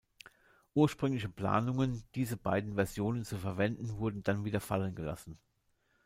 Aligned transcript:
Ursprüngliche 0.73 1.29
Planungen, 1.29 2.03
diese 2.15 2.35
beiden 2.35 2.73
Versionen 2.73 3.23
zu 3.23 3.37
verwenden 3.37 3.97
wurden 3.99 4.23
dann 4.23 4.43
wieder 4.45 4.59
fallen 4.59 4.95
gelassen. 4.95 5.37